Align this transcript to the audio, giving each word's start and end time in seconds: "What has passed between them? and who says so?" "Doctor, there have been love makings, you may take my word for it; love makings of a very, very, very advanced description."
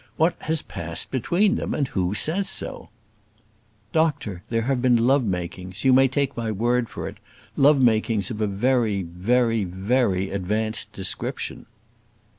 "What 0.17 0.35
has 0.39 0.63
passed 0.63 1.11
between 1.11 1.57
them? 1.57 1.75
and 1.75 1.87
who 1.89 2.15
says 2.15 2.49
so?" 2.49 2.89
"Doctor, 3.91 4.41
there 4.49 4.63
have 4.63 4.81
been 4.81 5.05
love 5.05 5.23
makings, 5.23 5.83
you 5.85 5.93
may 5.93 6.07
take 6.07 6.35
my 6.35 6.51
word 6.51 6.89
for 6.89 7.07
it; 7.07 7.17
love 7.55 7.79
makings 7.79 8.31
of 8.31 8.41
a 8.41 8.47
very, 8.47 9.03
very, 9.03 9.63
very 9.63 10.31
advanced 10.31 10.91
description." 10.91 11.67